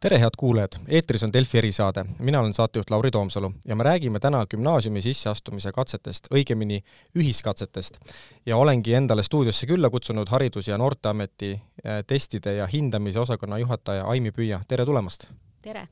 [0.00, 0.78] tere, head kuulajad!
[0.88, 2.04] eetris on Delfi erisaade.
[2.18, 6.80] mina olen saatejuht Lauri Toomsalu ja me räägime täna gümnaasiumi sisseastumise katsetest, õigemini
[7.18, 7.98] ühiskatsetest.
[8.46, 14.04] ja olengi endale stuudiosse külla kutsunud Haridus- ja Noorteameti eh, testide ja hindamise osakonna juhataja
[14.04, 15.26] Aimi Püüa, tere tulemast!
[15.62, 15.88] tere!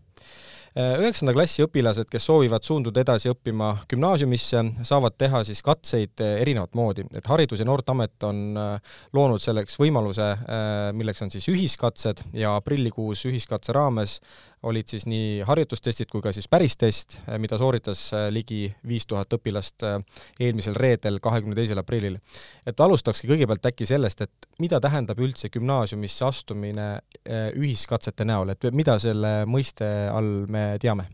[0.79, 6.77] Üheksanda klassi õpilased, kes soovivad suunduda edasi õppima gümnaasiumisse, saavad teha siis katseid eh, erinevat
[6.79, 10.29] moodi, et Haridus- ja Noorteamet on eh, loonud selleks võimaluse,
[10.95, 14.21] milleks on siis ühiskatsed ja aprillikuus ühiskatse raames
[14.69, 20.75] olid siis nii harjutustestid kui ka siis päristest, mida sooritas ligi viis tuhat õpilast eelmisel
[20.75, 22.19] reedel, kahekümne teisel aprillil.
[22.67, 26.89] et alustakski kõigepealt äkki sellest, et mida tähendab üldse gümnaasiumisse astumine
[27.55, 31.09] ühiskatsete näol, et mida selle mõiste all me teame?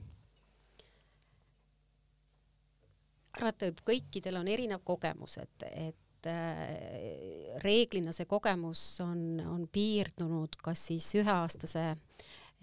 [3.38, 10.58] arvata võib, kõikidel on erinev kogemus, et, et äh, reeglina see kogemus on, on piirdunud
[10.62, 11.90] kas siis üheaastase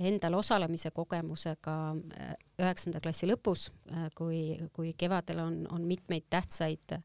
[0.02, 4.42] endal osalemise kogemusega äh, üheksanda klassi lõpus, äh, kui,
[4.74, 6.96] kui kevadel on, on mitmeid tähtsaid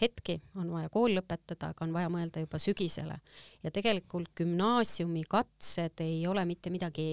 [0.00, 3.18] hetki, on vaja kool lõpetada, aga on vaja mõelda juba sügisele.
[3.62, 7.08] ja tegelikult gümnaasiumi katsed ei ole mitte midagi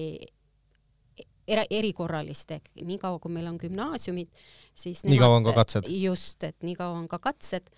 [1.48, 4.30] era-, erikorralist ehk niikaua, kui meil on gümnaasiumid,
[4.74, 5.90] siis nii kaua on ka katsed?
[5.90, 7.70] just, et nii kaua on ka katsed,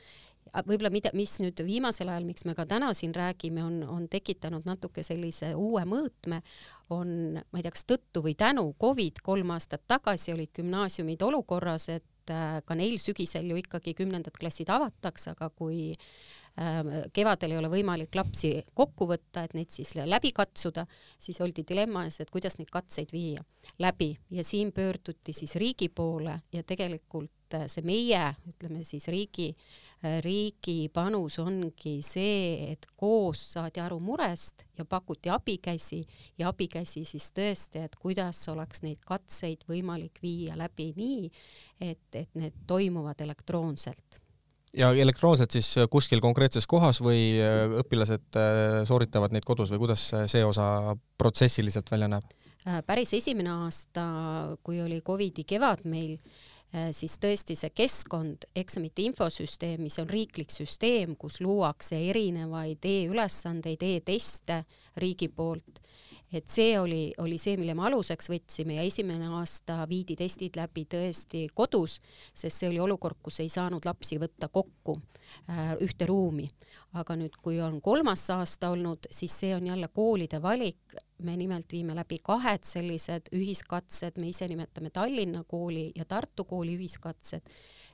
[0.66, 4.66] võib-olla mida, mis nüüd viimasel ajal, miks me ka täna siin räägime, on, on tekitanud
[4.68, 6.40] natuke sellise uue mõõtme,
[6.94, 11.88] on, ma ei tea, kas tõttu või tänu Covid kolm aastat tagasi olid gümnaasiumid olukorras,
[11.90, 16.45] et äh, ka neil sügisel ju ikkagi kümnendad klassid avatakse, aga kui Ähm,
[17.12, 20.86] kevadel ei ole võimalik lapsi kokku võtta, et neid siis läbi katsuda,
[21.20, 23.44] siis oldi dilemma ees, et kuidas neid katseid viia
[23.82, 24.14] läbi.
[24.30, 29.50] Ja siin pöörduti siis riigi poole ja tegelikult äh, see meie, ütleme siis riigi,
[30.00, 36.06] äh, riigi panus ongi see, et koos saadi aru murest ja pakuti abikäsi
[36.38, 41.32] ja abikäsi siis tõesti, et kuidas oleks neid katseid võimalik viia läbi nii,
[41.80, 44.22] et, et need toimuvad elektroonselt
[44.76, 49.86] ja elektroonselt siis äh, kuskil konkreetses kohas või äh, õpilased äh, sooritavad neid kodus või
[49.86, 52.34] kuidas see osa protsessiliselt välja näeb?
[52.82, 54.04] päris esimene aasta,
[54.66, 56.16] kui oli Covidi kevad meil,
[56.90, 63.92] siis tõesti see keskkond, eksamite infosüsteem, mis on riiklik süsteem, kus luuakse erinevaid e-ülesandeid e,
[64.00, 64.64] e-teste
[64.98, 65.78] riigi poolt
[66.32, 70.86] et see oli, oli see, mille me aluseks võtsime ja esimene aasta viidi testid läbi
[70.90, 71.98] tõesti kodus,
[72.34, 74.96] sest see oli olukord, kus ei saanud lapsi võtta kokku
[75.50, 76.48] äh, ühte ruumi.
[76.96, 81.72] aga nüüd, kui on kolmas aasta olnud, siis see on jälle koolide valik, me nimelt
[81.72, 87.48] viime läbi kahed sellised ühiskatsed, me ise nimetame Tallinna kooli ja Tartu kooli ühiskatsed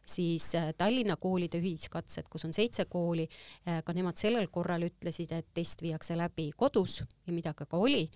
[0.06, 3.28] siis äh, Tallinna koolide ühiskatsed, kus on seitse kooli,
[3.68, 7.80] äh, ka nemad sellel korral ütlesid, et test viiakse läbi kodus ja mida ka, ka
[7.80, 8.08] oli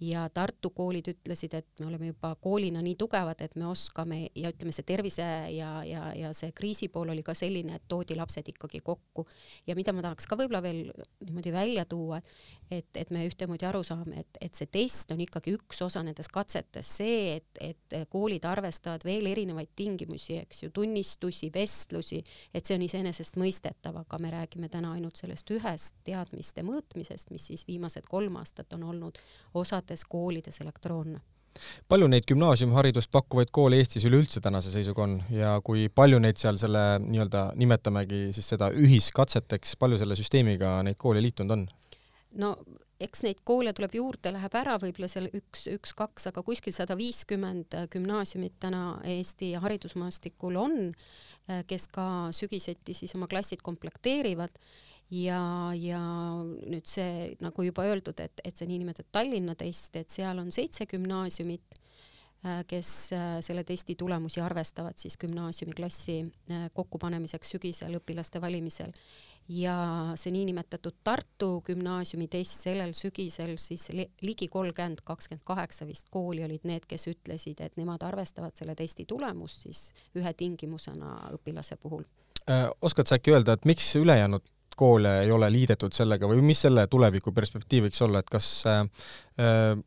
[0.00, 4.50] ja Tartu koolid ütlesid, et me oleme juba koolina nii tugevad, et me oskame ja
[4.52, 5.24] ütleme, see tervise
[5.54, 9.26] ja, ja, ja see kriisi pool oli ka selline, et toodi lapsed ikkagi kokku.
[9.66, 10.90] ja mida ma tahaks ka võib-olla veel
[11.24, 12.20] niimoodi välja tuua,
[12.70, 16.32] et, et me ühtemoodi aru saame, et, et see test on ikkagi üks osa nendest
[16.34, 22.20] katsetest, see, et, et koolid arvestavad veel erinevaid tingimusi, eks ju, tunnistusi, vestlusi,
[22.52, 27.64] et see on iseenesestmõistetav, aga me räägime täna ainult sellest ühest teadmiste mõõtmisest, mis siis
[27.68, 29.24] viimased kolm aastat on olnud
[29.56, 31.20] osad osades koolides elektroonne.
[31.88, 35.22] Palju neid gümnaasiumiharidust pakkuvaid koole Eestis üleüldse tänase seisuga on?
[35.32, 40.98] Ja kui palju neid seal selle nii-öelda, nimetamegi siis seda ühiskatseteks, palju selle süsteemiga neid
[41.00, 41.64] koole liitunud on?
[42.36, 42.50] no
[43.00, 47.72] eks neid koole tuleb juurde, läheb ära võib-olla seal üks, üks-kaks, aga kuskil sada viiskümmend
[47.92, 50.76] gümnaasiumit täna Eesti haridusmaastikul on,
[51.68, 54.60] kes ka sügiseti siis oma klassid komplekteerivad
[55.10, 55.40] ja,
[55.78, 56.00] ja
[56.42, 60.88] nüüd see, nagu juba öeldud, et, et see niinimetatud Tallinna test, et seal on seitse
[60.90, 61.78] gümnaasiumit,
[62.44, 68.92] äh, kes äh, selle testi tulemusi arvestavad siis gümnaasiumiklassi äh, kokkupanemiseks sügisel õpilaste valimisel.
[69.48, 69.76] ja
[70.18, 76.66] see niinimetatud Tartu gümnaasiumi test sellel sügisel siis ligi kolmkümmend, kakskümmend kaheksa vist kooli olid
[76.66, 82.02] need, kes ütlesid, et nemad arvestavad selle testi tulemust siis ühe tingimusena õpilase puhul
[82.82, 84.42] oskad sa äkki öelda, et miks ülejäänud
[84.76, 88.84] koole ei ole liidetud sellega või mis selle tuleviku perspektiiv võiks olla, et kas äh,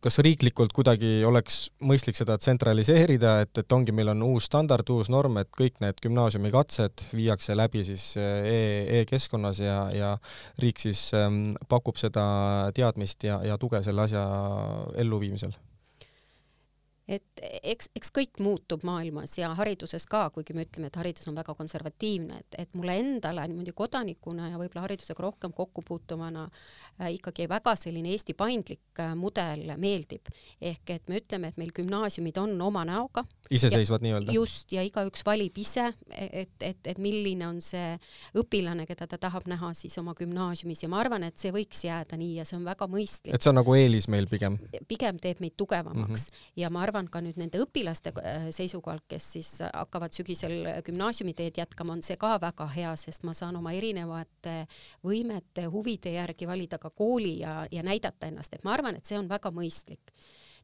[0.02, 5.10] kas riiklikult kuidagi oleks mõistlik seda tsentraliseerida, et, et ongi, meil on uus standard, uus
[5.10, 8.60] norm, et kõik need gümnaasiumi katsed viiakse läbi siis äh, e,
[9.02, 10.12] e-keskkonnas ja, ja
[10.62, 12.26] riik siis ähm, pakub seda
[12.78, 14.26] teadmist ja, ja tuge selle asja
[15.02, 15.58] elluviimisel?
[17.10, 21.38] Et eks, eks kõik muutub maailmas ja hariduses ka, kuigi me ütleme, et haridus on
[21.38, 27.10] väga konservatiivne, et, et mulle endale niimoodi kodanikuna ja võib-olla haridusega rohkem kokku puutuvana äh,
[27.16, 30.30] ikkagi väga selline Eesti paindlik äh, mudel meeldib.
[30.62, 33.24] ehk et me ütleme, et meil gümnaasiumid on oma näoga.
[33.50, 34.34] iseseisvad nii-öelda.
[34.36, 37.98] just, ja igaüks valib ise, et, et, et milline on see
[38.38, 42.20] õpilane, keda ta tahab näha siis oma gümnaasiumis ja ma arvan, et see võiks jääda
[42.20, 43.34] nii ja see on väga mõistlik.
[43.34, 44.60] et see on nagu eelis meil pigem?
[44.88, 46.54] pigem teeb meid tugevamaks mm -hmm.
[46.62, 51.96] ja ma arvan ka nüüd nende õpilaste äh, seisukohalt, kes siis hakkavad sügisel gümnaasiumiteed jätkama,
[51.96, 54.66] on see ka väga hea, sest ma saan oma erinevate
[55.06, 59.20] võimete, huvide järgi valida ka kooli ja, ja näidata ennast, et ma arvan, et see
[59.20, 60.14] on väga mõistlik.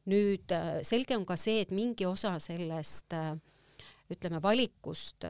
[0.06, 3.32] nüüd äh, selge on ka see, et mingi osa sellest äh,
[4.12, 5.26] ütleme valikust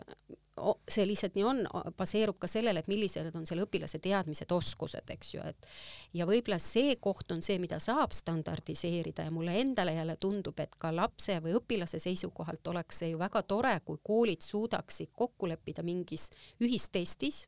[0.89, 1.63] see lihtsalt nii on,
[1.99, 5.69] baseerub ka sellele, et millised on selle õpilase teadmised, oskused, eks ju, et
[6.17, 10.79] ja võib-olla see koht on see, mida saab standardiseerida ja mulle endale jälle tundub, et
[10.81, 15.85] ka lapse või õpilase seisukohalt oleks see ju väga tore, kui koolid suudaksid kokku leppida
[15.87, 16.31] mingis
[16.61, 17.45] ühistestis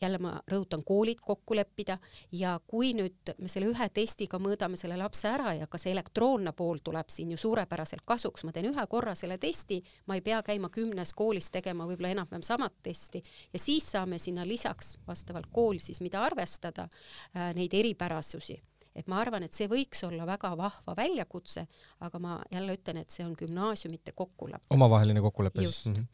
[0.00, 1.96] jälle ma rõhutan, koolid kokku leppida
[2.32, 6.52] ja kui nüüd me selle ühe testiga mõõdame selle lapse ära ja ka see elektroonne
[6.56, 10.42] pool tuleb siin ju suurepäraselt kasuks, ma teen ühe korra selle testi, ma ei pea
[10.42, 15.78] käima kümnes koolis tegema võib-olla enam-vähem samat testi ja siis saame sinna lisaks vastavalt kool
[15.82, 16.88] siis, mida arvestada,
[17.36, 18.60] äh, neid eripärasusi
[18.94, 21.66] et ma arvan, et see võiks olla väga vahva väljakutse,
[22.06, 24.70] aga ma jälle ütlen, et see on gümnaasiumite kokkulepe.
[24.74, 26.06] omavaheline kokkulepe siis mm.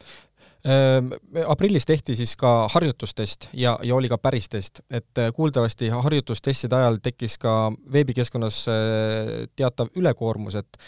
[0.65, 1.45] -hmm.
[1.47, 6.77] aprillis tehti siis ka harjutustest ja, ja oli ka päris test, et äh, kuuldavasti harjutustestide
[6.77, 10.79] ajal tekkis ka veebikeskkonnas äh, teatav ülekoormus, et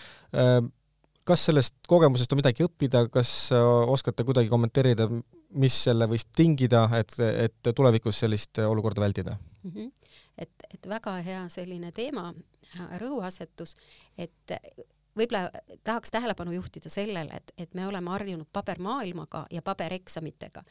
[1.24, 5.08] kas sellest kogemusest on midagi õppida, kas oskate kuidagi kommenteerida,
[5.60, 9.70] mis selle võis tingida, et, et tulevikus sellist olukorda vältida mm?
[9.70, 10.01] -hmm
[10.38, 12.32] et, et väga hea selline teema,
[13.00, 13.74] rõhuasetus,
[14.18, 14.56] et
[15.16, 15.50] võib-olla
[15.84, 20.62] tahaks tähelepanu juhtida sellele, et, et me oleme harjunud pabermaailmaga ja pabereksamitega.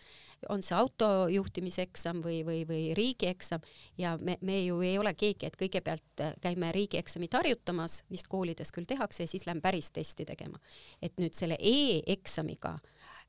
[0.50, 3.62] on see autojuhtimiseksam või, või, või riigieksam
[3.98, 8.90] ja me, me ju ei ole keegi, et kõigepealt käime riigieksamit harjutamas, vist koolides küll
[8.90, 10.58] tehakse ja siis lähme päris testi tegema.
[11.02, 12.78] et nüüd selle e-eksamiga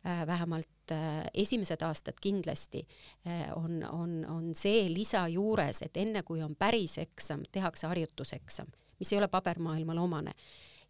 [0.07, 2.85] Äh, vähemalt äh, esimesed aastad kindlasti
[3.27, 8.71] äh, on, on, on see lisa juures, et enne kui on päris eksam, tehakse harjutuseksam,
[9.01, 10.37] mis ei ole pabermaailmale omane.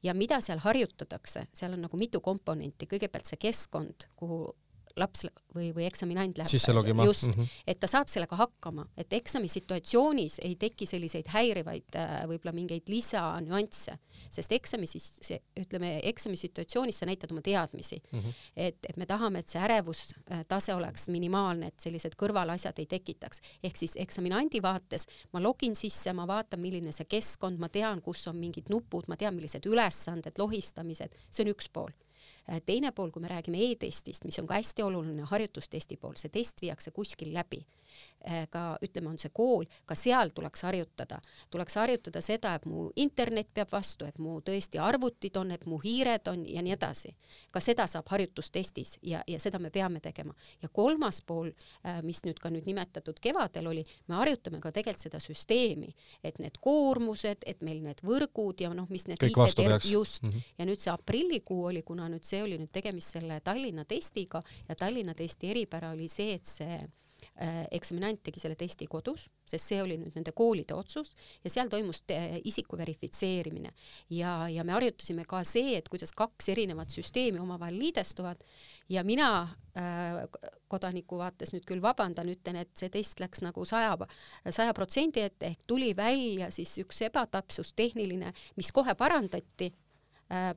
[0.02, 4.49] Ja mida seal harjutatakse, seal on nagu mitu komponenti, kõigepealt see keskkond, kuhu
[4.97, 7.05] laps või, või eksaminant läheb sisse logima.
[7.09, 7.61] just mm, -hmm.
[7.67, 13.99] et ta saab sellega hakkama, et eksami situatsioonis ei teki selliseid häirivaid võib-olla mingeid lisanüansse
[14.33, 18.21] sest eksami siis see, ütleme eksami situatsioonis sa näitad oma teadmisi mm.
[18.21, 18.35] -hmm.
[18.56, 23.41] et, et me tahame, et see ärevustase oleks minimaalne, et sellised kõrvalasjad ei tekitaks.
[23.62, 28.27] ehk siis eksaminandi vaates ma login sisse, ma vaatan, milline see keskkond, ma tean, kus
[28.29, 31.93] on mingid nupud, ma tean, millised ülesanded, lohistamised, see on üks pool
[32.67, 36.62] teine pool, kui me räägime e-testist, mis on ka hästi oluline harjutustesti pool, see test
[36.62, 37.62] viiakse kuskil läbi.
[37.62, 37.81] Äh,
[38.50, 41.19] ka ütleme, on see kool, ka seal tuleks harjutada,
[41.50, 45.81] tuleks harjutada seda, et mu internet peab vastu, et mu tõesti arvutid on, et mu
[45.82, 47.14] hiired on ja nii edasi.
[47.50, 50.34] ka seda saab harjutustestis ja, ja seda me peame tegema.
[50.62, 51.50] ja kolmas pool,
[51.87, 55.94] äh, mis nüüd ka nüüd nimetatud kevadel oli, me harjutame ka tegelikult seda süsteemi,
[56.25, 59.90] et need koormused, et meil need võrgud ja noh, mis need kõik vastu peaks.
[59.90, 60.55] just mm, -hmm.
[60.58, 64.75] ja nüüd see aprillikuu oli, kuna nüüd see oli nüüd tegemist selle Tallinna testiga ja
[64.75, 66.81] Tallinna testi eripära oli see, et see
[67.73, 72.03] eksaminant tegi selle testi kodus, sest see oli nüüd nende koolide otsus ja seal toimus
[72.44, 73.72] isiku verifitseerimine.
[74.12, 78.44] Ja, ja me harjutasime ka see, et kuidas kaks erinevat süsteemi omavahel liidestuvad.
[78.93, 79.31] Ja mina
[79.79, 80.20] äh,
[80.69, 83.96] kodaniku vaates nüüd küll vabandan, ütlen, et see test läks nagu saja,
[84.51, 89.72] saja protsendi ette ehk tuli välja siis üks ebatäpsus tehniline, mis kohe parandati.
[89.72, 89.92] Äh,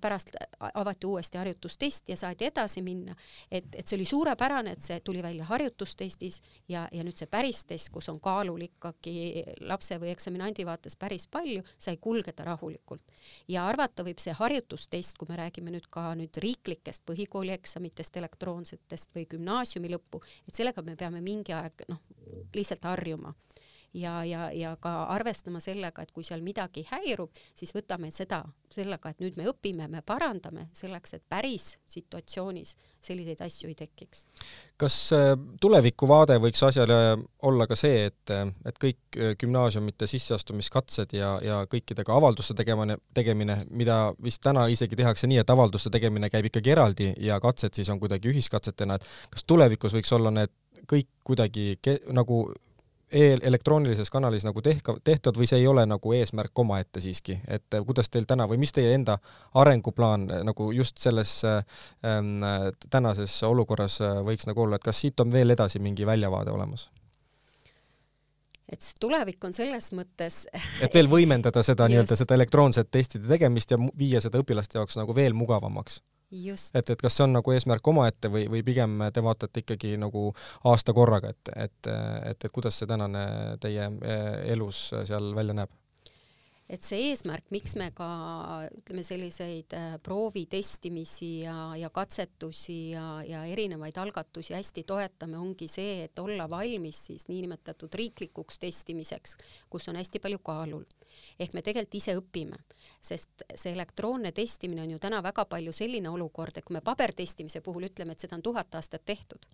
[0.02, 0.36] pärast
[0.74, 3.16] avati uuesti harjutustest ja saadi edasi minna,
[3.52, 6.42] et, et see oli suurepärane, et see tuli välja harjutustestis
[6.72, 11.28] ja, ja nüüd see päris test, kus on kaalul ikkagi lapse või eksaminandi vaates päris
[11.32, 13.04] palju, sai kulgeda rahulikult.
[13.48, 19.16] ja arvata võib see harjutustest, kui me räägime nüüd ka nüüd riiklikest põhikooli eksamitest, elektroonsetest
[19.16, 22.02] või gümnaasiumi lõppu, et sellega me peame mingi aeg noh,
[22.56, 23.34] lihtsalt harjuma
[23.96, 29.12] ja, ja, ja ka arvestama sellega, et kui seal midagi häirub, siis võtame seda sellega,
[29.12, 32.76] et nüüd me õpime, me parandame selleks, et päris situatsioonis
[33.06, 34.26] selliseid asju ei tekiks.
[34.82, 36.98] kas äh, tulevikuvaade võiks asjale
[37.48, 38.34] olla ka see, et,
[38.66, 45.00] et kõik äh, gümnaasiumite sisseastumiskatsed ja, ja kõikidega avalduste tegemine, tegemine, mida vist täna isegi
[45.00, 49.10] tehakse nii, et avalduste tegemine käib ikkagi eraldi ja katsed siis on kuidagi ühiskatsetena, et
[49.32, 50.52] kas tulevikus võiks olla need
[50.90, 52.44] kõik kuidagi ke, nagu
[53.16, 58.10] elektroonilises kanalis nagu tehka, tehtud või see ei ole nagu eesmärk omaette siiski, et kuidas
[58.12, 59.18] teil täna või mis teie enda
[59.62, 62.44] arenguplaan nagu just selles ähm,
[62.90, 66.90] tänases olukorras võiks nagu olla, et kas siit on veel edasi mingi väljavaade olemas?
[68.72, 70.42] et see tulevik on selles mõttes
[70.86, 75.16] et veel võimendada seda nii-öelda seda elektroonset testide tegemist ja viia seda õpilaste jaoks nagu
[75.16, 76.02] veel mugavamaks
[76.76, 80.28] et, et kas see on nagu eesmärk omaette või, või pigem te vaatate ikkagi nagu
[80.72, 81.90] aasta korraga, et, et,
[82.32, 83.26] et, et kuidas see tänane
[83.62, 85.74] teie eh, elus seal välja näeb?
[86.70, 88.08] Et see eesmärk, miks me ka
[88.74, 96.06] ütleme, selliseid äh, proovitestimisi ja, ja katsetusi ja, ja erinevaid algatusi hästi toetame, ongi see,
[96.08, 99.38] et olla valmis siis niinimetatud riiklikuks testimiseks,
[99.70, 100.86] kus on hästi palju kaalul.
[101.40, 102.58] ehk me tegelikult ise õpime,
[103.02, 107.62] sest see elektroonne testimine on ju täna väga palju selline olukord, et kui me pabertestimise
[107.62, 109.46] puhul ütleme, et seda on tuhat aastat tehtud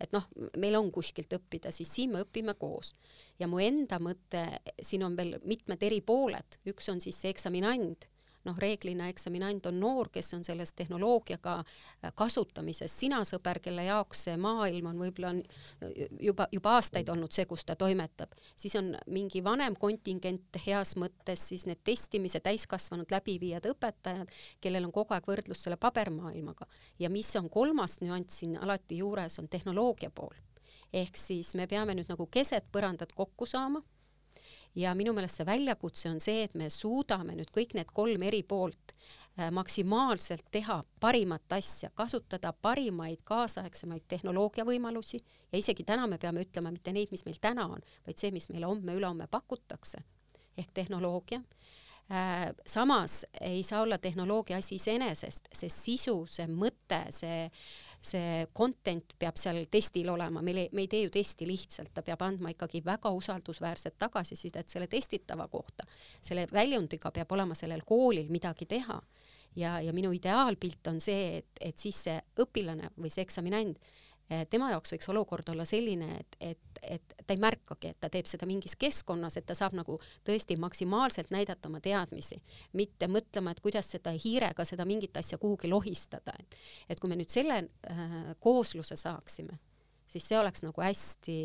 [0.00, 0.26] et noh,
[0.58, 2.94] meil on kuskilt õppida, siis siin me õpime koos.
[3.38, 4.44] ja mu enda mõte,
[4.82, 8.08] siin on veel mitmed eri pooled, üks on siis see eksaminand
[8.44, 12.92] noh, reeglina eksaminant on noor, kes on selles tehnoloogiaga äh, kasutamises.
[13.00, 15.32] Sina sõber, kelle jaoks see maailm on võib-olla
[16.20, 21.48] juba, juba aastaid olnud see, kus ta toimetab, siis on mingi vanem kontingent heas mõttes
[21.50, 26.68] siis need testimise täiskasvanud läbiviijad õpetajad, kellel on kogu aeg võrdlus selle pabermaailmaga.
[26.98, 30.34] Ja mis on kolmas nüanss siin alati juures, on tehnoloogia pool.
[30.94, 33.82] Ehk siis me peame nüüd nagu keset põrandat kokku saama
[34.74, 38.42] ja minu meelest see väljakutse on see, et me suudame nüüd kõik need kolm eri
[38.46, 45.20] poolt äh, maksimaalselt teha parimat asja, kasutada parimaid kaasaegsemaid tehnoloogia võimalusi
[45.52, 48.50] ja isegi täna me peame ütlema mitte neid, mis meil täna on, vaid see, mis
[48.50, 50.02] meile homme-ülehomme pakutakse.
[50.58, 51.40] Ehk tehnoloogia.
[52.12, 57.48] Äh, samas ei saa olla tehnoloogia asi iseenesest, see sisu, see mõte, see
[58.04, 62.04] see content peab seal testil olema, meil ei, me ei tee ju testi lihtsalt, ta
[62.04, 65.86] peab andma ikkagi väga usaldusväärset tagasisidet selle testitava kohta.
[66.22, 69.00] selle väljundiga peab olema sellel koolil midagi teha.
[69.56, 73.78] ja, ja minu ideaalpilt on see, et, et siis see õpilane või see eksaminand
[74.32, 78.10] Eh, tema jaoks võiks olukord olla selline, et, et, et ta ei märkagi, et ta
[78.12, 82.40] teeb seda mingis keskkonnas, et ta saab nagu tõesti maksimaalselt näidata oma teadmisi,
[82.72, 87.16] mitte mõtlema, et kuidas seda hiirega seda mingit asja kuhugi lohistada, et et kui me
[87.18, 89.58] nüüd selle äh, koosluse saaksime,
[90.10, 91.36] siis see oleks nagu hästi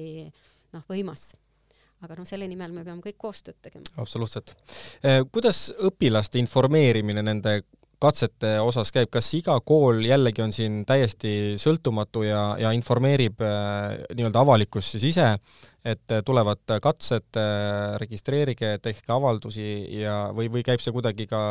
[0.74, 1.32] noh, võimas
[2.06, 3.84] aga noh, selle nimel me peame kõik koostööd tegema.
[4.00, 4.54] absoluutselt.
[5.04, 7.60] Eh, kuidas õpilaste informeerimine nende
[8.00, 14.00] katsete osas käib, kas iga kool jällegi on siin täiesti sõltumatu ja, ja informeerib äh,
[14.16, 15.28] nii-öelda avalikkust siis ise,
[15.84, 19.68] et äh, tulevad katsed äh,, registreerige, tehke avaldusi
[20.00, 21.42] ja, või, või käib see kuidagi ka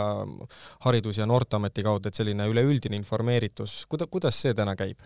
[0.87, 5.05] Haridus- ja Noorteameti kaudu, et selline üleüldine informeeritus, kuida-, kuidas see täna käib?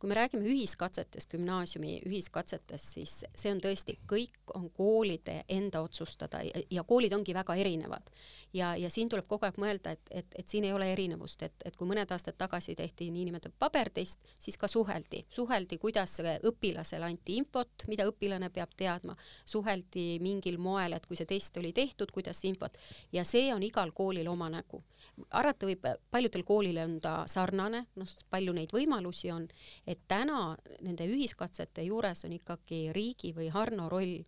[0.00, 6.40] Kui me räägime ühiskatsetest, gümnaasiumi ühiskatsetest, siis see on tõesti, kõik on koolide enda otsustada
[6.46, 8.08] ja, ja koolid ongi väga erinevad.
[8.52, 11.54] ja, ja siin tuleb kogu aeg mõelda, et, et, et siin ei ole erinevust, et,
[11.64, 16.16] et kui mõned aastad tagasi tehti niinimetatud pabertest, siis ka suheldi, suheldi, kuidas
[16.48, 21.74] õpilasele anti infot, mida õpilane peab teadma, suheldi mingil moel, et kui see test oli
[21.76, 22.78] tehtud, kuidas infot.
[23.12, 24.82] Ja see on igal koolil oma nägu
[25.30, 29.46] arvata võib, paljudel koolil on ta sarnane, noh, palju neid võimalusi on,
[29.86, 34.18] et täna nende ühiskatsete juures on ikkagi riigi või Harno roll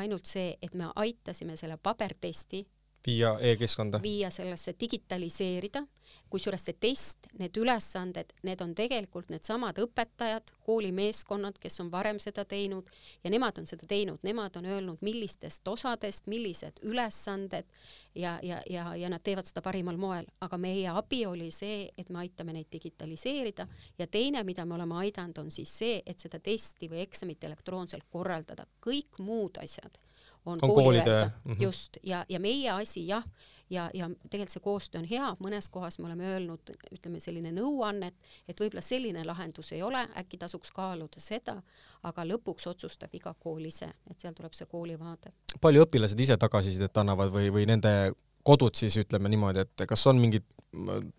[0.00, 2.64] ainult see, et me aitasime selle pabertesti
[3.06, 5.86] viia e-keskkonda, viia sellesse digitaliseerida
[6.30, 12.44] kusjuures see test, need ülesanded, need on tegelikult needsamad õpetajad, koolimeeskonnad, kes on varem seda
[12.48, 12.88] teinud
[13.24, 17.66] ja nemad on seda teinud, nemad on öelnud, millistest osadest, millised ülesanded
[18.14, 22.10] ja, ja, ja, ja nad teevad seda parimal moel, aga meie abi oli see, et
[22.10, 23.66] me aitame neid digitaliseerida.
[23.98, 28.06] Ja teine, mida me oleme aidanud, on siis see, et seda testi või eksamit elektroonselt
[28.10, 29.98] korraldada, kõik muud asjad
[30.44, 31.30] on, on koolide.
[31.44, 31.62] Mm -hmm.
[31.62, 33.24] just ja, ja meie asi jah
[33.70, 38.12] ja, ja tegelikult see koostöö on hea, mõnes kohas me oleme öelnud, ütleme selline nõuanne,
[38.48, 41.60] et võib-olla selline lahendus ei ole, äkki tasuks kaaluda seda,
[42.02, 45.32] aga lõpuks otsustab iga kool ise, et seal tuleb see kooli vaade.
[45.60, 48.12] palju õpilased ise tagasisidet annavad või, või nende
[48.46, 50.46] kodud siis ütleme niimoodi, et kas on mingid,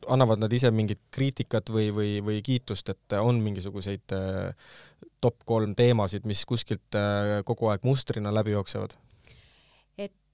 [0.08, 4.74] annavad nad ise mingit kriitikat või, või, või kiitust, et on mingisuguseid äh,
[5.22, 8.98] top kolm teemasid, mis kuskilt äh, kogu aeg mustrina läbi jooksevad?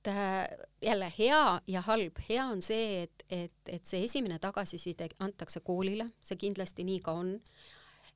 [0.07, 5.09] Et äh, jälle hea ja halb, hea on see, et, et, et see esimene tagasiside
[5.19, 7.33] antakse koolile, see kindlasti nii ka on.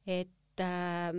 [0.07, 1.11] et äh,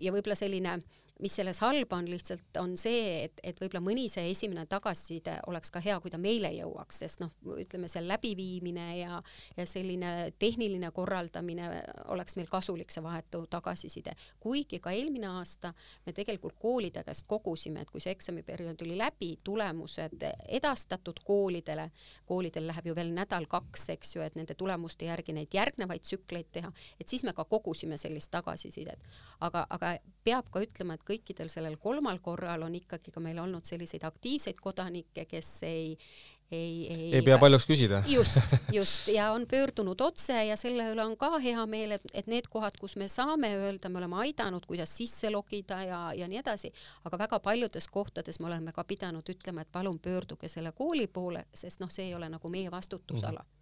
[0.00, 0.78] ja võib-olla selline
[1.20, 5.72] mis selles halba on lihtsalt, on see, et, et võib-olla mõni see esimene tagasiside oleks
[5.72, 9.20] ka hea, kui ta meile jõuaks, sest noh, ütleme see läbiviimine ja,
[9.56, 11.70] ja selline tehniline korraldamine
[12.12, 14.12] oleks meil kasulik, see vahetu tagasiside.
[14.40, 15.72] kuigi ka eelmine aasta
[16.06, 20.26] me tegelikult koolide käest kogusime, et kui see eksamiperiood oli läbi, tulemused
[20.60, 21.90] edastatud koolidele,
[22.28, 26.72] koolidel läheb ju veel nädal-kaks, eks ju, et nende tulemuste järgi neid järgnevaid tsükleid teha,
[27.00, 29.08] et siis me ka kogusime sellist tagasisidet.
[29.40, 29.96] aga, aga
[30.26, 34.58] peab ka ütlema, et kõikidel sellel kolmal korral on ikkagi ka meil olnud selliseid aktiivseid
[34.62, 35.94] kodanikke, kes ei
[36.50, 38.02] ei, ei, ei pea paljuks küsida.
[38.06, 42.30] just, just ja on pöördunud otse ja selle üle on ka hea meel, et, et
[42.30, 46.42] need kohad, kus me saame öelda, me oleme aidanud, kuidas sisse logida ja, ja nii
[46.44, 46.70] edasi,
[47.04, 51.46] aga väga paljudes kohtades me oleme ka pidanud ütlema, et palun pöörduge selle kooli poole,
[51.54, 53.46] sest noh, see ei ole nagu meie vastutusala mm.
[53.46, 53.55] -hmm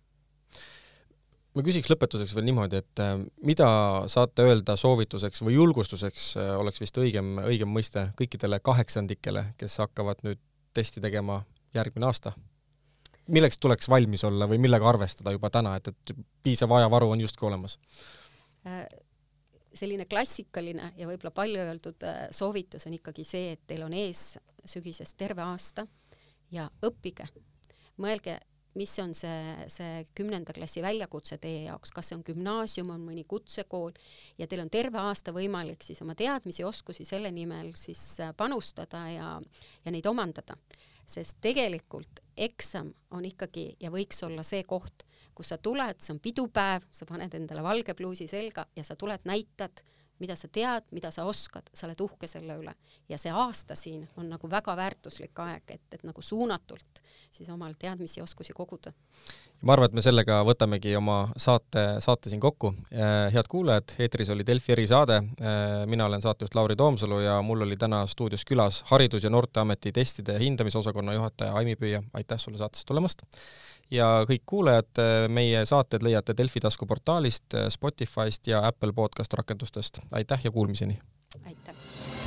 [1.54, 3.14] ma küsiks lõpetuseks veel niimoodi, et äh,
[3.46, 3.68] mida
[4.10, 10.24] saate öelda soovituseks või julgustuseks, äh, oleks vist õigem, õigem mõiste, kõikidele kaheksandikele, kes hakkavad
[10.26, 10.42] nüüd
[10.74, 11.42] testi tegema
[11.76, 12.34] järgmine aasta?
[13.24, 16.10] milleks tuleks valmis olla või millega arvestada juba täna, et, et
[16.44, 17.78] piisav ajavaru on justkui olemas?
[18.68, 18.82] Äh,
[19.72, 22.04] selline klassikaline ja võib-olla palju öeldud
[22.36, 24.34] soovitus on ikkagi see, et teil on ees
[24.68, 25.86] sügisest terve aasta
[26.52, 27.26] ja õppige.
[27.96, 28.36] mõelge,
[28.78, 33.24] mis on see, see kümnenda klassi väljakutse teie jaoks, kas see on gümnaasium, on mõni
[33.28, 33.94] kutsekool?
[34.38, 39.06] Ja teil on terve aasta võimalik siis oma teadmisi, oskusi selle nimel siis äh, panustada
[39.12, 39.30] ja,
[39.84, 40.58] ja neid omandada.
[41.06, 45.04] Sest tegelikult eksam on ikkagi ja võiks olla see koht,
[45.34, 49.26] kus sa tuled, see on pidupäev, sa paned endale valge pluusi selga ja sa tuled,
[49.28, 49.82] näitad
[50.18, 52.74] mida sa tead, mida sa oskad, sa oled uhke selle üle.
[53.08, 57.74] ja see aasta siin on nagu väga väärtuslik aeg, et, et nagu suunatult siis omal
[57.78, 58.92] teadmisi ja oskusi koguda.
[59.62, 62.74] ma arvan, et me sellega võtamegi oma saate, saate siin kokku.
[62.92, 65.16] Äh, head kuulajad, eetris oli Delfi erisaade.
[65.16, 69.92] Äh, mina olen saatejuht Lauri Toomsalu ja mul oli täna stuudios külas Haridus- ja Noorteameti
[69.92, 72.02] testide ja hindamisosakonna juhataja Aimi Püüa.
[72.12, 73.22] aitäh sulle saatesse tulemast!
[73.90, 80.00] Ja kõik kuulajad, meie saated leiate Delfi taskuportaalist, Spotify'st ja Apple podcast rakendustest.
[80.12, 80.98] aitäh ja kuulmiseni!
[81.46, 82.23] aitäh!